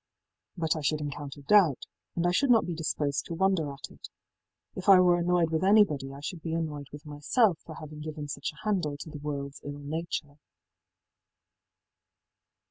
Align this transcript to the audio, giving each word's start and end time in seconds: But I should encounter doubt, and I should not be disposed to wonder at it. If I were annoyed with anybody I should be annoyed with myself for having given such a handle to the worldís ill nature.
But 0.57 0.75
I 0.75 0.81
should 0.81 0.99
encounter 0.99 1.43
doubt, 1.43 1.83
and 2.15 2.25
I 2.25 2.31
should 2.31 2.49
not 2.49 2.65
be 2.65 2.73
disposed 2.73 3.23
to 3.25 3.35
wonder 3.35 3.71
at 3.71 3.91
it. 3.91 4.09
If 4.75 4.89
I 4.89 4.99
were 4.99 5.19
annoyed 5.19 5.51
with 5.51 5.63
anybody 5.63 6.11
I 6.11 6.21
should 6.21 6.41
be 6.41 6.55
annoyed 6.55 6.87
with 6.91 7.05
myself 7.05 7.59
for 7.67 7.75
having 7.75 7.99
given 8.01 8.27
such 8.27 8.51
a 8.51 8.65
handle 8.65 8.97
to 8.97 9.11
the 9.11 9.19
worldís 9.19 9.61
ill 9.63 9.77
nature. 9.77 10.39